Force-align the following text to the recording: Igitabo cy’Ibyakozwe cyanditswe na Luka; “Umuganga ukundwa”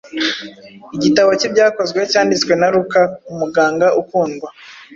Igitabo 0.95 1.29
cy’Ibyakozwe 1.39 1.99
cyanditswe 2.11 2.53
na 2.61 2.67
Luka; 2.73 3.01
“Umuganga 3.31 3.87
ukundwa” 4.01 4.47